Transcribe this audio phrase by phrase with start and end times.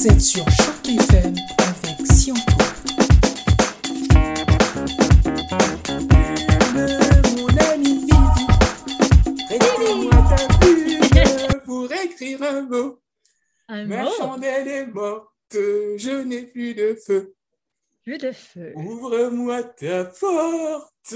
[0.00, 2.40] Vous êtes sur Choc FM avec Sionco.
[7.36, 8.38] Mon ami Vivi,
[11.50, 12.98] ta pour écrire un mot.
[13.68, 17.34] Un Ma mot, chandelle est morte, je n'ai plus de feu.
[18.06, 18.72] jeu de feu.
[18.76, 21.14] Ouvre-moi ta porte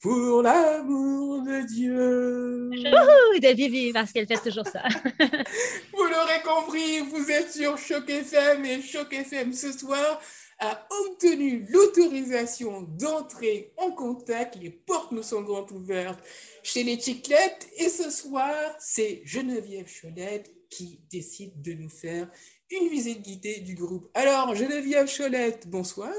[0.00, 2.70] pour l'amour de Dieu.
[2.70, 4.82] Ouh, de Vivi, parce qu'elle fait toujours ça.
[6.18, 10.20] L'aurez compris, vous êtes sur Choc FM et Choc FM ce soir
[10.58, 14.56] a obtenu l'autorisation d'entrer en contact.
[14.56, 16.18] Les portes nous sont grandes ouvertes
[16.64, 17.68] chez les Chiclettes.
[17.76, 22.28] Et ce soir, c'est Geneviève Cholette qui décide de nous faire
[22.68, 24.10] une visite guidée du groupe.
[24.14, 26.12] Alors, Geneviève Cholette, bonsoir.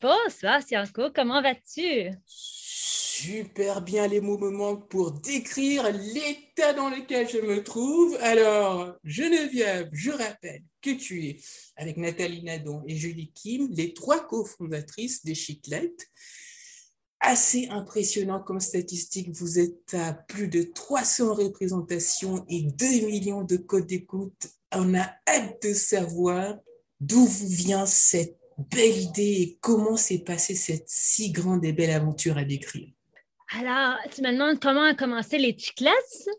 [0.00, 2.10] Bonsoir, Cianco, comment vas-tu?
[3.18, 8.14] Super bien les mots me manquent pour décrire l'état dans lequel je me trouve.
[8.20, 11.38] Alors, Geneviève, je rappelle que tu es
[11.76, 16.06] avec Nathalie Nadon et Julie Kim, les trois cofondatrices des Chiclettes.
[17.20, 23.56] Assez impressionnant comme statistique, vous êtes à plus de 300 représentations et 2 millions de
[23.56, 24.46] codes d'écoute.
[24.72, 26.58] On a hâte de savoir
[27.00, 31.92] d'où vous vient cette belle idée et comment s'est passée cette si grande et belle
[31.92, 32.95] aventure à décrire.
[33.54, 35.92] Alors, tu me demandes comment a commencé les chiclettes?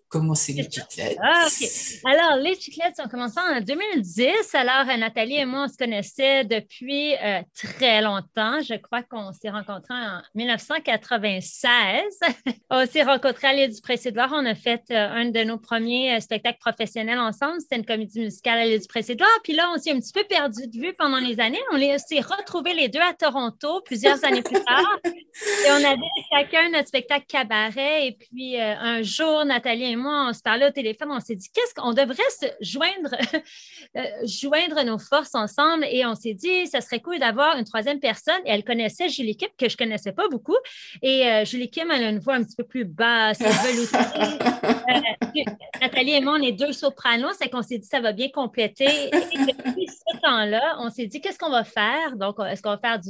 [0.09, 1.17] Comment c'est les Chiclettes?
[1.23, 1.69] Ah, OK.
[2.03, 4.53] Alors, les chiclettes ont commencé en 2010.
[4.53, 8.59] Alors, euh, Nathalie et moi, on se connaissait depuis euh, très longtemps.
[8.61, 12.01] Je crois qu'on s'est rencontrés en 1996.
[12.69, 14.31] on s'est rencontrés à l'île du Pré-Édouard.
[14.33, 17.61] On a fait euh, un de nos premiers euh, spectacles professionnels ensemble.
[17.61, 19.39] C'était une comédie musicale à l'île du Pré-Édouard.
[19.45, 21.61] Puis là, on s'est un petit peu perdu de vue pendant les années.
[21.71, 24.99] On s'est retrouvés les deux à Toronto plusieurs années plus tard.
[25.05, 25.97] Et on avait
[26.31, 28.07] chacun notre spectacle cabaret.
[28.07, 31.09] Et puis, euh, un jour, Nathalie et moi, on se parlait au téléphone.
[31.11, 33.11] On s'est dit, qu'est-ce qu'on devrait se joindre,
[33.97, 35.85] euh, joindre nos forces ensemble?
[35.89, 38.39] Et on s'est dit, ça serait cool d'avoir une troisième personne.
[38.45, 40.57] Et elle connaissait Julie Kim, que je connaissais pas beaucoup.
[41.01, 43.97] Et euh, Julie Kim, elle a une voix un petit peu plus basse, veloutée.
[45.81, 47.33] Nathalie et moi, on est deux sopranos.
[47.39, 48.85] C'est qu'on s'est dit, ça va bien compléter.
[48.85, 52.15] Et depuis ce temps-là, on s'est dit, qu'est-ce qu'on va faire?
[52.15, 53.09] Donc, est-ce qu'on va faire du.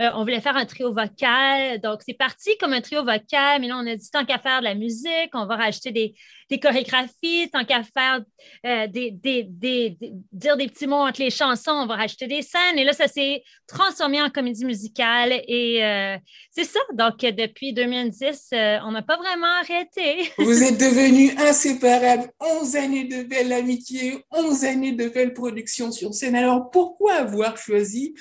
[0.00, 1.80] Euh, on voulait faire un trio vocal.
[1.80, 4.60] Donc, c'est parti comme un trio vocal, mais là, on a dit tant qu'à faire
[4.60, 6.14] de la musique, on va rajouter des,
[6.50, 8.22] des chorégraphies, tant qu'à faire
[8.64, 9.98] euh, des, des, des-
[10.32, 12.78] dire des petits mots entre les chansons, on va rajouter des scènes.
[12.78, 15.32] Et là, ça s'est transformé en comédie musicale.
[15.46, 16.16] Et euh,
[16.50, 16.80] c'est ça.
[16.94, 20.30] Donc, depuis 2010, euh, on n'a pas vraiment arrêté.
[20.38, 22.30] Vous êtes devenus inséparables.
[22.40, 26.34] 11 années de belle amitié, 11 années de belle production sur scène.
[26.34, 28.14] Alors, pourquoi avoir choisi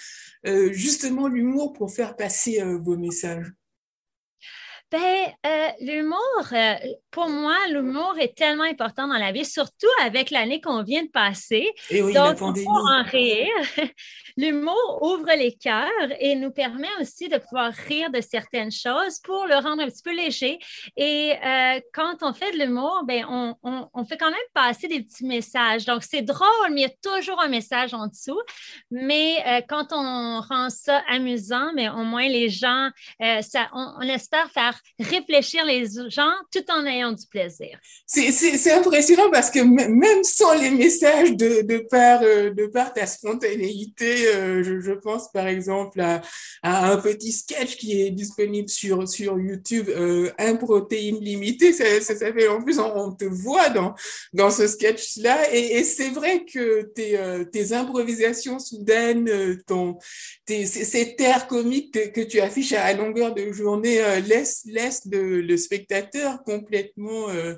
[0.71, 3.47] justement l'humour pour faire passer vos messages?
[4.89, 6.17] Ben, euh, l'humour,
[6.53, 6.75] euh,
[7.11, 11.09] pour moi, l'humour est tellement important dans la vie, surtout avec l'année qu'on vient de
[11.09, 11.73] passer.
[11.89, 13.47] Et oui, la Donc, il faut en rire.
[14.37, 15.89] L'humour ouvre les cœurs
[16.19, 20.03] et nous permet aussi de pouvoir rire de certaines choses pour le rendre un petit
[20.03, 20.59] peu léger.
[20.95, 24.87] Et euh, quand on fait de l'humour, ben, on, on- on fait quand même passer
[24.87, 25.85] des petits messages.
[25.85, 28.39] Donc, c'est drôle, mais il y a toujours un message en dessous.
[28.91, 32.89] Mais quand on rend ça amusant, mais au moins les gens,
[33.41, 37.79] ça, on, on espère faire réfléchir les gens tout en ayant du plaisir.
[38.05, 44.27] C'est- impressionnant parce que même sans les messages de, par, euh, de par ta spontanéité,
[44.27, 46.21] euh, je, pense par exemple à,
[46.63, 52.61] un petit sketch qui est disponible sur, sur YouTube, euh, un ça, ça s'appelle en
[52.61, 53.93] plus, on, te voit dans,
[54.33, 59.97] dans ce sketch-là et, c'est vrai que tes, euh, tes improvisations soudaines, ton,
[60.45, 65.41] tes, ces, terres comiques que, tu affiches à, à longueur de journée laissent, laissent le,
[65.41, 67.55] le spectateur complètement, euh,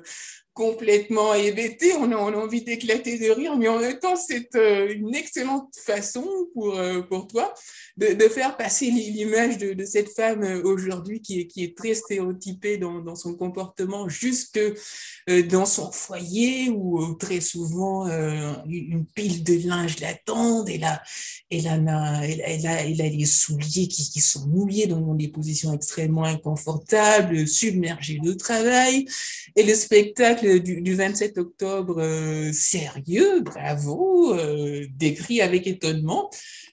[0.60, 1.94] complètement hébété.
[1.94, 6.28] On a, envie d'éclater de rire, mais en même temps, c'est euh, une excellente façon
[6.52, 7.54] pour, euh, pour toi
[7.96, 11.74] de, de faire passer l'i- l'image de, cette femme euh, aujourd'hui qui est, qui est
[11.74, 14.60] très stéréotypée dans, son comportement, jusque
[15.48, 18.06] dans son foyer où très souvent
[18.66, 21.02] une pile de linge l'attend elle, a,
[21.50, 28.20] elle, a, elle les souliers qui, qui sont mouillés dans des positions extrêmement inconfortables, submergées
[28.22, 29.06] de travail.
[29.56, 36.30] Et le spectacle du, du 27 octobre, euh, sérieux, bravo, euh, décrit avec étonnement.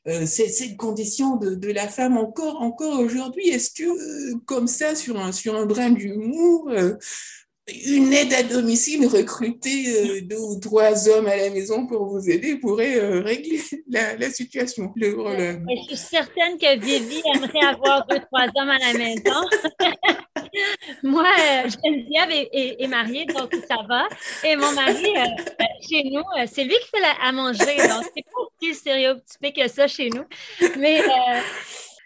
[0.08, 3.50] Euh, cette condition de, la femme encore, encore aujourd'hui.
[3.50, 6.96] Est-ce que, euh, comme ça, sur un, sur un brin d'humour, euh,
[7.86, 12.30] une aide à domicile, recruter euh, deux ou trois hommes à la maison pour vous
[12.30, 13.60] aider pourrait euh, régler
[13.90, 15.66] la, la situation, le problème.
[15.70, 19.42] Et je suis certaine que Vivi aimerait avoir deux, trois hommes à la maison.
[21.04, 24.08] Moi, euh, Geneviève est, est- est mariée, donc ça va.
[24.46, 27.76] Et mon mari, euh, euh, chez nous, euh, c'est lui qui fait la- à manger.
[27.78, 30.24] Donc, c'est pas si stéréotypé que ça chez nous.
[30.80, 31.42] Mais euh,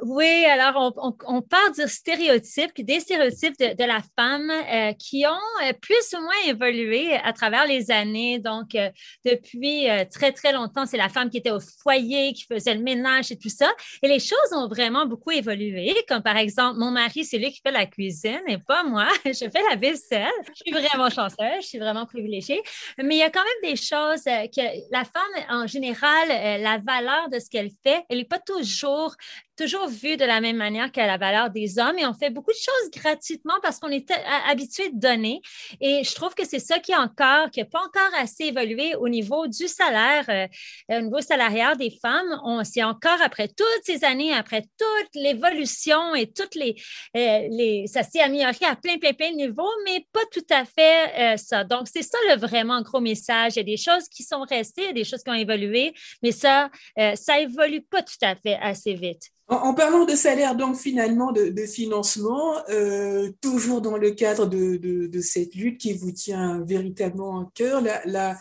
[0.01, 5.63] oui, alors on, on, parle du stéréotype, des stéréotypes de, la femme euh, qui ont
[5.63, 8.39] euh, plus ou moins évolué à travers les années.
[8.39, 8.89] Donc, euh,
[9.25, 13.31] depuis très, très longtemps, c'est la femme qui était au foyer, qui faisait le ménage
[13.31, 13.71] et tout ça.
[14.01, 17.61] Et les choses ont vraiment beaucoup évolué, comme par exemple, mon mari, c'est lui qui
[17.63, 19.07] fait la cuisine et pas moi.
[19.25, 20.31] Je fais la vaisselle.
[20.47, 22.61] Je suis vraiment chanceuse, je suis vraiment privilégiée.
[22.97, 26.27] Mais il y a quand même des choses que la femme, en général,
[26.61, 29.15] la valeur de ce qu'elle fait, elle n'est pas toujours
[29.61, 32.51] toujours vu de la même manière qu'à la valeur des hommes et on fait beaucoup
[32.51, 34.11] de choses gratuitement parce qu'on est
[34.49, 35.39] habitué de donner.
[35.79, 38.95] Et je trouve que c'est ça qui est encore, qui n'a pas encore assez évolué
[38.95, 42.41] au niveau du salaire, euh, au niveau salarial des femmes.
[42.43, 46.75] On, c'est encore après toutes ces années, après toute l'évolution et toutes les,
[47.15, 50.65] euh, les ça s'est amélioré à plein, plein, plein de niveaux, mais pas tout à
[50.65, 51.63] fait euh, ça.
[51.63, 53.53] Donc, c'est ça le vraiment gros message.
[53.55, 55.35] Il y a des choses qui sont restées, il y a des choses qui ont
[55.35, 55.93] évolué,
[56.23, 56.71] mais ça,
[57.15, 59.29] ça évolue pas tout à fait assez vite.
[59.51, 65.55] En, parlant de salaire, donc finalement de, financement, euh, toujours dans le cadre de, cette
[65.55, 68.39] lutte qui vous tient véritablement en cœur, la,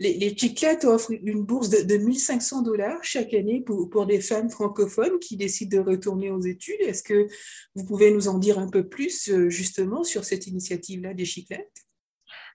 [0.00, 0.36] les, les
[0.84, 5.78] offrent une bourse de, 1500 dollars chaque année pour, pour des femmes francophones qui décident
[5.78, 6.80] de retourner aux études.
[6.80, 7.26] Est-ce que
[7.74, 11.69] vous pouvez nous en dire un peu plus euh, justement sur cette initiative-là des Chiclettes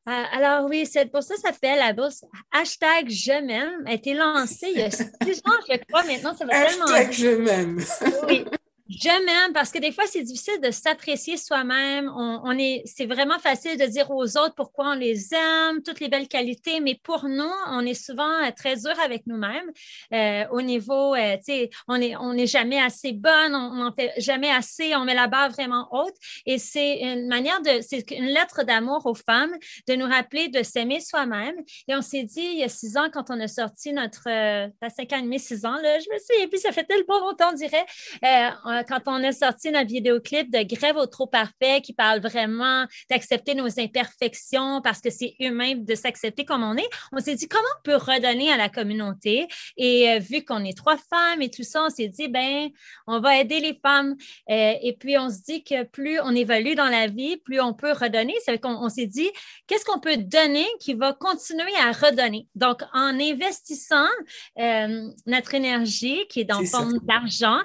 [0.07, 4.13] euh, alors oui, c'est pour ça ça fait la bourse hashtag je m'aime a été
[4.13, 6.03] lancée il y a six ans, je crois.
[6.03, 6.85] Maintenant, ça va tellement.
[6.85, 7.79] Hashtag je m'aime.
[8.27, 8.45] Oui.
[8.87, 12.07] Je m'aime parce que des fois, c'est difficile de s'apprécier soi-même.
[12.15, 16.07] On, est, c'est vraiment facile de dire aux autres pourquoi on les aime, toutes les
[16.07, 19.71] belles qualités, mais pour nous, on est souvent euh, très dur avec nous-mêmes.
[20.13, 24.13] Euh, au niveau, euh, tu sais, on n'est on jamais assez bonne, on n'en fait
[24.17, 26.13] jamais assez, on met la barre vraiment haute.
[26.45, 29.55] Et c'est une manière de, c'est une lettre d'amour aux femmes
[29.87, 31.55] de nous rappeler de s'aimer soi-même.
[31.87, 34.67] Et on s'est dit, il y a six ans, quand on a sorti notre, euh,
[34.95, 37.19] cinq ans et demi, six ans, là, je me suis, et puis ça fait tellement
[37.19, 37.85] longtemps, on dirait.
[38.83, 43.53] Quand on a sorti notre vidéoclip de Grève au trop parfait qui parle vraiment d'accepter
[43.55, 47.63] nos imperfections parce que c'est humain de s'accepter comme on est, on s'est dit comment
[47.79, 49.47] on peut redonner à la communauté?
[49.77, 52.69] Et euh, vu qu'on est trois femmes et tout ça, on s'est dit, ben,
[53.07, 54.15] on va aider les femmes.
[54.49, 57.73] Euh, et puis, on se dit que plus on évolue dans la vie, plus on
[57.73, 58.33] peut redonner.
[58.43, 59.29] C'est qu'on on, s'est dit,
[59.67, 62.47] qu'est-ce qu'on peut donner qui va continuer à redonner?
[62.55, 64.07] Donc, en investissant
[64.59, 67.59] euh, notre énergie, qui est dans forme d'argent,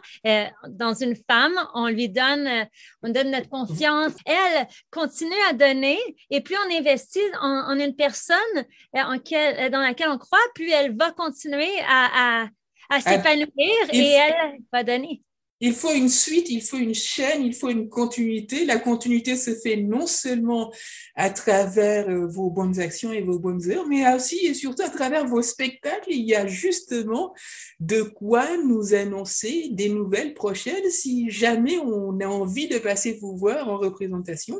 [0.68, 2.64] dans une femme, on lui donne, euh,
[3.02, 4.12] on donne notre confiance.
[4.26, 5.98] Elle continue à donner
[6.30, 10.70] et plus on investit en, une personne euh, en euh, dans laquelle on croit, plus
[10.70, 12.46] elle va continuer à,
[12.90, 13.48] à s'épanouir
[13.92, 15.22] et elle va donner.
[15.62, 18.64] Il faut une suite, il faut une chaîne, il faut une continuité.
[18.64, 20.72] La continuité se fait non seulement
[21.14, 24.88] à travers euh, vos bonnes actions et vos bonnes heures, mais aussi et surtout à
[24.88, 26.08] travers vos spectacles.
[26.08, 27.34] Il y a justement
[27.78, 33.36] de quoi nous annoncer des nouvelles prochaines si jamais on a envie de passer vous
[33.36, 34.58] voir en représentation.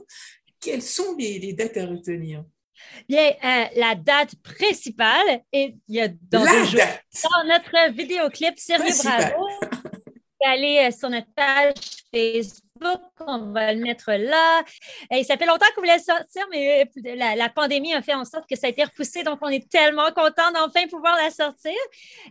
[0.61, 2.45] Quelles sont les, dates à retenir?
[3.09, 9.47] Bien, euh, la date principale est il y a dans, dans notre vidéoclip Sérieux Bravo
[10.45, 11.75] aller euh, sur notre page
[12.13, 14.63] Facebook on va le mettre là.
[15.11, 18.49] Et ça fait longtemps qu'on voulait sortir, mais euh, la, pandémie a fait en sorte
[18.49, 21.73] que ça a été repoussé, donc on est tellement content d'enfin pouvoir la sortir.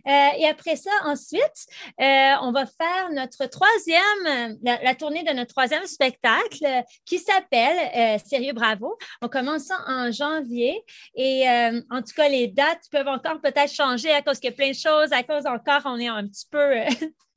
[0.06, 1.66] Euh, et après ça, ensuite,
[2.00, 6.66] euh, on va faire notre troisième, la, tournée de notre troisième spectacle
[7.04, 8.96] qui s'appelle Sérieux Bravo.
[9.22, 10.82] On commence en janvier
[11.14, 11.44] et
[11.90, 14.70] en tout cas, les dates peuvent encore peut-être changer à cause qu'il y a plein
[14.70, 16.82] de choses, à cause encore, on est un petit peu...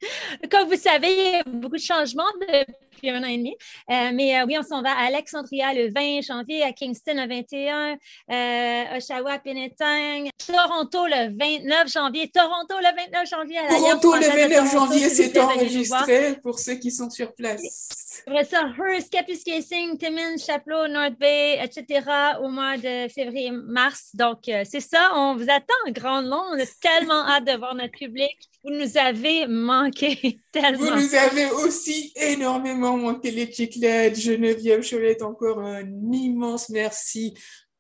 [0.52, 4.40] Comme vous savez, il y a beaucoup de changements depuis un an et Euh, mais
[4.40, 7.98] euh, oui, on s'en va à Alexandria le 20 janvier, à Kingston le 21,
[8.32, 13.58] euh, Oshawa, Penetang, Toronto le 29 janvier, Toronto le 29 janvier.
[13.60, 17.90] À Toronto le 29 janvier, c'est enregistré pour ceux qui sont sur place.
[18.28, 22.06] Après ça, Hearst, Kapuskasing, Timmins, Chapelot, North Bay, etc.
[22.42, 24.12] au mois de février-mars.
[24.14, 25.12] Donc, c'est ça.
[25.16, 26.42] On vous attend en grand nom.
[26.52, 28.38] On a tellement hâte de voir notre public.
[28.64, 30.78] Vous nous avez manqué tellement.
[30.78, 34.20] Vous nous avez aussi énormément manqué les chiclettes.
[34.20, 37.34] Geneviève Cholette, encore un immense merci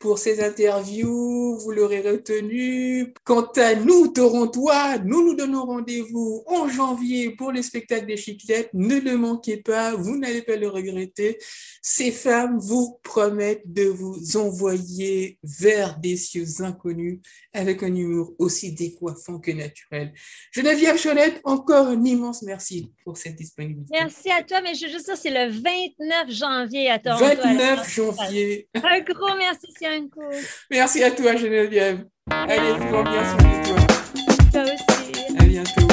[0.04, 3.14] pour ces interviews, vous l'aurez retenu.
[3.24, 8.70] Quant à nous, Torontois, nous nous donnons rendez-vous en janvier pour les spectacles des Chiclettes.
[8.74, 11.38] Ne le manquez pas, vous n'allez pas le regretter.
[11.82, 17.20] Ces femmes vous promettent de vous envoyer vers des cieux inconnus
[17.54, 20.12] avec un humour aussi décoiffant que naturel.
[20.52, 23.96] Geneviève Cholette, encore un immense merci pour cette disponibilité.
[23.98, 27.24] Merci à toi, mais je veux juste dire, c'est le 29 janvier à Toronto.
[27.24, 28.68] 29 janvier.
[28.76, 29.68] Un gros merci,
[30.72, 32.06] Merci à toi, Geneviève.
[32.32, 33.88] Allez, vous dormir sur les toits.
[34.52, 35.36] Toi aussi.
[35.38, 35.88] À bientôt.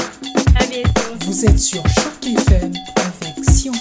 [0.59, 1.27] À bientôt.
[1.27, 3.73] Vous êtes sur Choc FM avec Sion